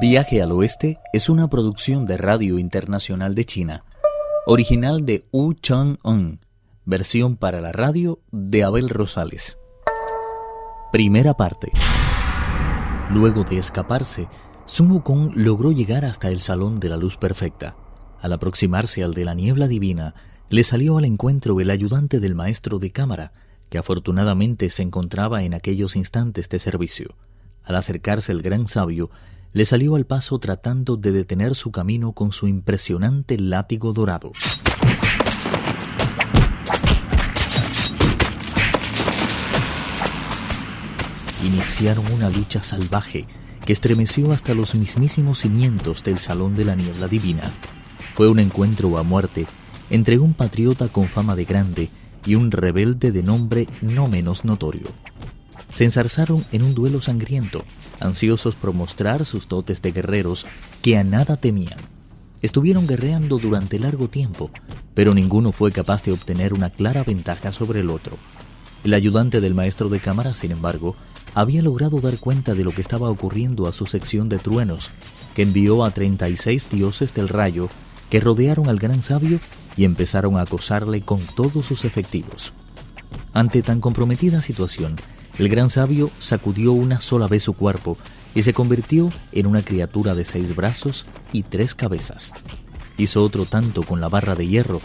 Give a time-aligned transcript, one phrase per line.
[0.00, 3.84] Viaje al Oeste es una producción de Radio Internacional de China,
[4.44, 6.40] original de Wu Chang-un,
[6.84, 9.58] versión para la radio de Abel Rosales.
[10.90, 11.70] Primera parte.
[13.10, 14.26] Luego de escaparse,
[14.64, 17.76] Sun Wukong logró llegar hasta el Salón de la Luz Perfecta.
[18.20, 20.14] Al aproximarse al de la Niebla Divina,
[20.48, 23.32] le salió al encuentro el ayudante del maestro de cámara,
[23.68, 27.14] que afortunadamente se encontraba en aquellos instantes de servicio.
[27.62, 29.10] Al acercarse el gran sabio,
[29.54, 34.32] le salió al paso tratando de detener su camino con su impresionante látigo dorado.
[41.44, 43.26] Iniciaron una lucha salvaje
[43.64, 47.52] que estremeció hasta los mismísimos cimientos del Salón de la Niebla Divina.
[48.16, 49.46] Fue un encuentro a muerte
[49.88, 51.90] entre un patriota con fama de grande
[52.26, 54.88] y un rebelde de nombre no menos notorio
[55.74, 57.64] se ensarzaron en un duelo sangriento,
[57.98, 60.46] ansiosos por mostrar sus dotes de guerreros
[60.82, 61.78] que a nada temían.
[62.42, 64.50] Estuvieron guerreando durante largo tiempo,
[64.94, 68.18] pero ninguno fue capaz de obtener una clara ventaja sobre el otro.
[68.84, 70.94] El ayudante del maestro de cámara, sin embargo,
[71.34, 74.92] había logrado dar cuenta de lo que estaba ocurriendo a su sección de truenos,
[75.34, 77.68] que envió a 36 dioses del rayo
[78.10, 79.40] que rodearon al gran sabio
[79.76, 82.52] y empezaron a acosarle con todos sus efectivos.
[83.32, 84.94] Ante tan comprometida situación,
[85.38, 87.96] el gran sabio sacudió una sola vez su cuerpo
[88.34, 92.32] y se convirtió en una criatura de seis brazos y tres cabezas.
[92.96, 94.80] Hizo otro tanto con la barra de hierro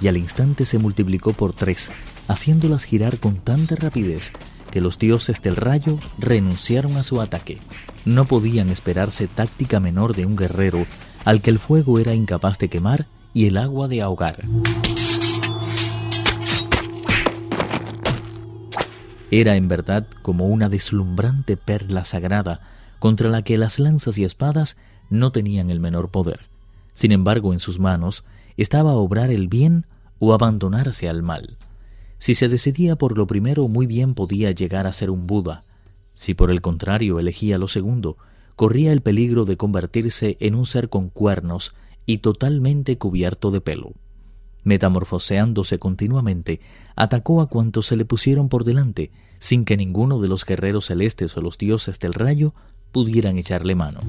[0.00, 1.90] y al instante se multiplicó por tres,
[2.26, 4.32] haciéndolas girar con tanta rapidez
[4.72, 7.58] que los dioses del rayo renunciaron a su ataque.
[8.04, 10.84] No podían esperarse táctica menor de un guerrero
[11.24, 14.40] al que el fuego era incapaz de quemar y el agua de ahogar.
[19.32, 22.60] Era en verdad como una deslumbrante perla sagrada
[22.98, 24.76] contra la que las lanzas y espadas
[25.08, 26.40] no tenían el menor poder.
[26.92, 28.24] Sin embargo, en sus manos
[28.58, 29.86] estaba obrar el bien
[30.18, 31.56] o abandonarse al mal.
[32.18, 35.64] Si se decidía por lo primero, muy bien podía llegar a ser un Buda.
[36.12, 38.18] Si por el contrario elegía lo segundo,
[38.54, 41.74] corría el peligro de convertirse en un ser con cuernos
[42.04, 43.94] y totalmente cubierto de pelo.
[44.64, 46.60] Metamorfoseándose continuamente,
[46.94, 51.36] atacó a cuantos se le pusieron por delante, sin que ninguno de los guerreros celestes
[51.36, 52.54] o los dioses del rayo
[52.92, 54.00] pudieran echarle mano.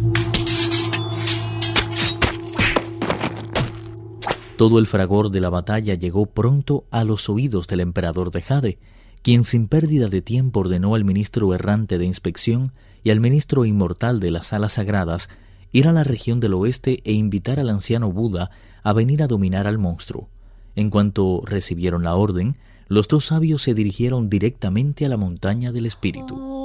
[4.58, 8.78] Todo el fragor de la batalla llegó pronto a los oídos del emperador de Jade,
[9.24, 12.72] quien sin pérdida de tiempo ordenó al ministro errante de inspección
[13.03, 15.30] y al ministro inmortal de las alas sagradas
[15.72, 18.52] ir a la región del oeste e invitar al anciano Buda
[18.84, 20.30] a venir a dominar al monstruo.
[20.75, 22.56] En cuanto recibieron la orden,
[22.88, 26.62] los dos sabios se dirigieron directamente a la montaña del espíritu.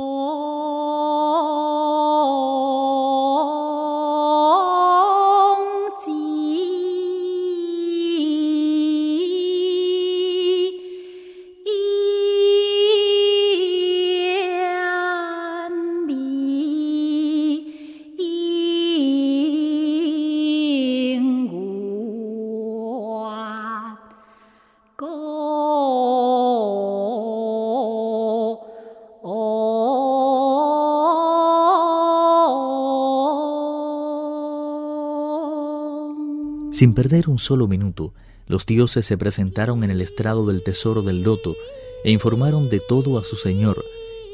[36.79, 38.15] Sin perder un solo minuto,
[38.47, 41.57] los dioses se presentaron en el estrado del tesoro del loto
[42.05, 43.85] e informaron de todo a su señor,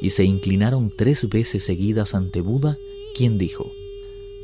[0.02, 2.76] y se inclinaron tres veces seguidas ante Buda,
[3.16, 3.72] quien dijo,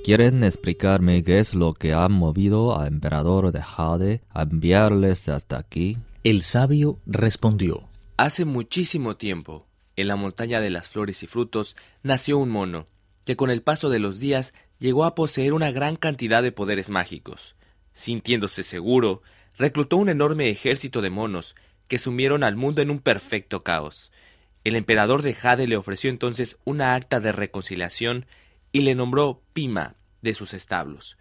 [0.02, 5.58] ¿Quieren explicarme qué es lo que ha movido al emperador de Jade a enviarles hasta
[5.58, 5.98] aquí?
[6.24, 7.82] El sabio respondió,
[8.16, 9.66] Hace muchísimo tiempo,
[9.96, 12.86] en la montaña de las flores y frutos, nació un mono,
[13.26, 16.88] que con el paso de los días llegó a poseer una gran cantidad de poderes
[16.88, 17.56] mágicos.
[18.00, 19.20] Sintiéndose seguro,
[19.58, 21.54] reclutó un enorme ejército de monos
[21.86, 24.10] que sumieron al mundo en un perfecto caos.
[24.64, 28.24] El emperador de Jade le ofreció entonces una acta de reconciliación
[28.72, 31.18] y le nombró Pima de sus establos.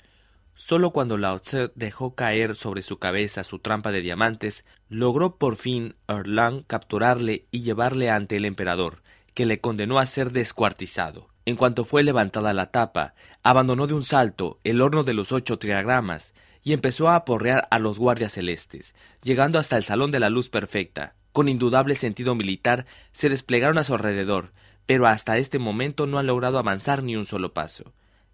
[0.55, 5.57] Solo cuando Lao Tse dejó caer sobre su cabeza su trampa de diamantes, logró por
[5.57, 9.03] fin Erlang capturarle y llevarle ante el emperador,
[9.33, 11.27] que le condenó a ser descuartizado.
[11.43, 15.59] En cuanto fue levantada la tapa, abandonó de un salto el horno de los ocho
[15.59, 16.33] triagramas
[16.63, 20.49] y empezó a aporrear a los guardias celestes, llegando hasta el Salón de la Luz
[20.49, 21.15] Perfecta.
[21.31, 24.51] Con indudable sentido militar se desplegaron a su alrededor,
[24.85, 27.93] pero hasta este momento no han logrado avanzar ni un solo paso.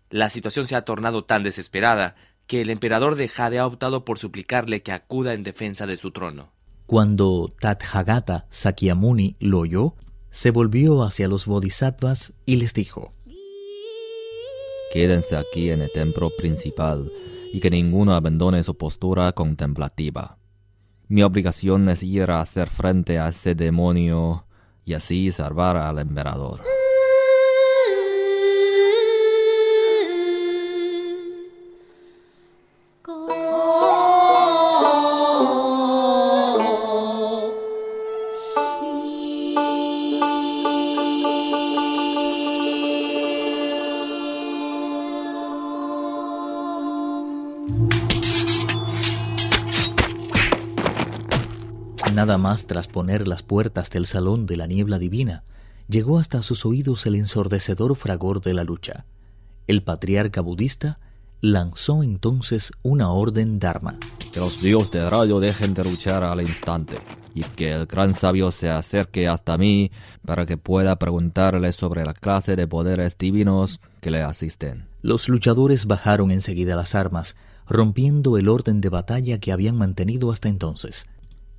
[0.09, 2.15] La situación se ha tornado tan desesperada
[2.47, 6.11] que el emperador de Jade ha optado por suplicarle que acuda en defensa de su
[6.11, 6.51] trono.
[6.85, 9.95] Cuando Tathagata Sakyamuni lo oyó,
[10.29, 13.13] se volvió hacia los bodhisattvas y les dijo
[14.93, 17.11] Quédense aquí en el templo principal
[17.55, 20.37] y que ninguno abandone su postura contemplativa.
[21.07, 24.45] Mi obligación es ir a hacer frente a ese demonio
[24.83, 26.59] y así salvar al emperador.
[52.25, 55.43] Nada más tras poner las puertas del salón de la niebla divina,
[55.87, 59.05] llegó hasta sus oídos el ensordecedor fragor de la lucha.
[59.67, 60.97] El patriarca budista
[61.39, 63.99] lanzó entonces una orden dharma.
[64.33, 66.97] Que los dioses de rayo dejen de luchar al instante
[67.35, 69.91] y que el gran sabio se acerque hasta mí
[70.25, 74.87] para que pueda preguntarle sobre la clase de poderes divinos que le asisten.
[75.03, 77.35] Los luchadores bajaron enseguida las armas,
[77.69, 81.07] rompiendo el orden de batalla que habían mantenido hasta entonces.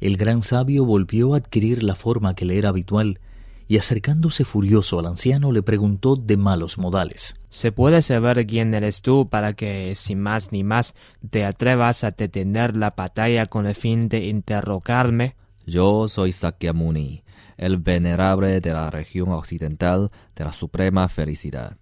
[0.01, 3.19] El gran sabio volvió a adquirir la forma que le era habitual
[3.67, 7.41] y acercándose furioso al anciano le preguntó de malos modales.
[7.49, 10.95] ¿Se puede saber quién eres tú para que, sin más ni más,
[11.31, 15.35] te atrevas a detener la batalla con el fin de interrogarme?
[15.67, 17.25] Yo soy Sakyamuni,
[17.57, 21.77] el venerable de la región occidental de la suprema felicidad.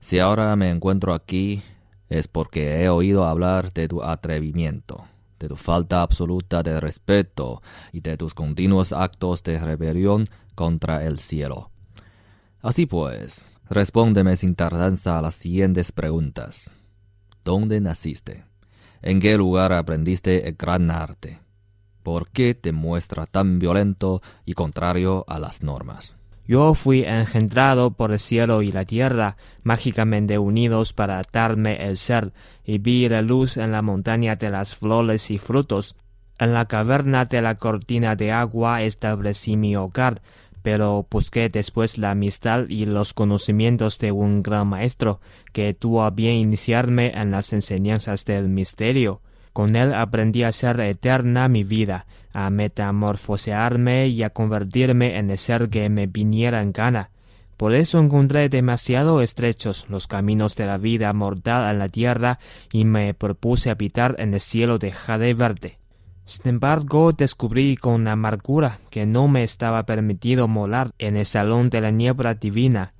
[0.00, 1.62] Si ahora me encuentro aquí
[2.08, 5.04] es porque he oído hablar de tu atrevimiento
[5.42, 7.62] de tu falta absoluta de respeto
[7.92, 11.70] y de tus continuos actos de rebelión contra el cielo.
[12.60, 16.70] Así pues, respóndeme sin tardanza a las siguientes preguntas.
[17.44, 18.44] ¿Dónde naciste?
[19.02, 21.40] ¿En qué lugar aprendiste el gran arte?
[22.04, 26.16] ¿Por qué te muestra tan violento y contrario a las normas?
[26.46, 32.32] Yo fui engendrado por el cielo y la tierra, mágicamente unidos para darme el ser,
[32.64, 35.94] y vi la luz en la montaña de las flores y frutos.
[36.38, 40.20] En la caverna de la cortina de agua establecí mi hogar,
[40.62, 45.20] pero busqué después la amistad y los conocimientos de un gran maestro,
[45.52, 49.20] que tuvo a bien iniciarme en las enseñanzas del misterio.
[49.52, 55.38] Con él aprendí a ser eterna mi vida, a metamorfosearme y a convertirme en el
[55.38, 57.10] ser que me viniera en gana.
[57.56, 62.38] Por eso encontré demasiado estrechos los caminos de la vida mortal en la tierra
[62.72, 65.78] y me propuse habitar en el cielo de jade verde.
[66.24, 71.80] Sin embargo, descubrí con amargura que no me estaba permitido molar en el salón de
[71.80, 72.90] la niebla divina,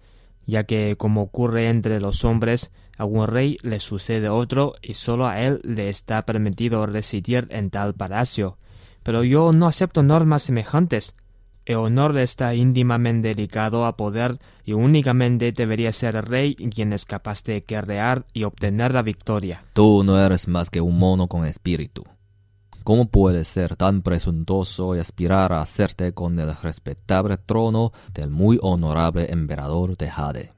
[0.47, 5.27] ya que, como ocurre entre los hombres, a un rey le sucede otro y solo
[5.27, 8.59] a él le está permitido residir en tal palacio
[9.03, 11.17] pero yo no acepto normas semejantes.
[11.65, 17.45] El honor está íntimamente ligado a poder y únicamente debería ser rey quien es capaz
[17.45, 19.65] de guerrear y obtener la victoria.
[19.73, 22.05] Tú no eres más que un mono con espíritu.
[22.83, 28.59] ¿Cómo puedes ser tan presuntuoso y aspirar a hacerte con el respetable trono del muy
[28.61, 30.53] honorable emperador de Jade?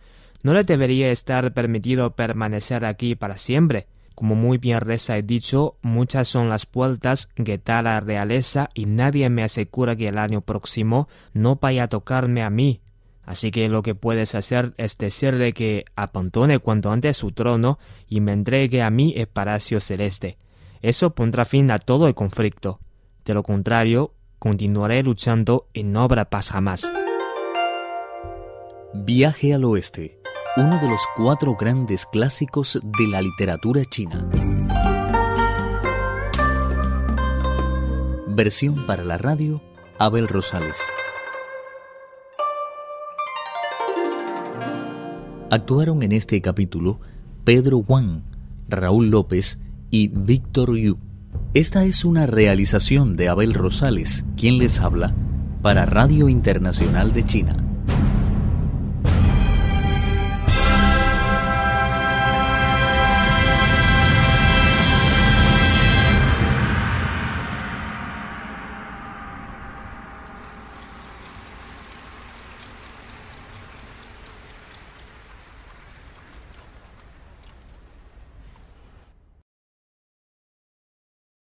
[0.44, 3.88] no le debería estar permitido permanecer aquí para siempre.
[4.18, 8.86] Como muy bien reza he dicho, muchas son las puertas que da la realeza y
[8.86, 12.80] nadie me asegura que el año próximo no vaya a tocarme a mí.
[13.22, 18.20] Así que lo que puedes hacer es decirle que abandone cuanto antes su trono y
[18.20, 20.36] me entregue a mí el palacio celeste.
[20.82, 22.80] Eso pondrá fin a todo el conflicto.
[23.24, 26.90] De lo contrario, continuaré luchando y no habrá paz jamás.
[28.94, 30.17] Viaje al oeste
[30.58, 34.28] uno de los cuatro grandes clásicos de la literatura china.
[38.26, 39.62] Versión para la radio,
[40.00, 40.80] Abel Rosales.
[45.48, 46.98] Actuaron en este capítulo
[47.44, 48.22] Pedro Wang,
[48.68, 49.60] Raúl López
[49.90, 50.98] y Víctor Yu.
[51.54, 55.14] Esta es una realización de Abel Rosales, quien les habla,
[55.62, 57.67] para Radio Internacional de China.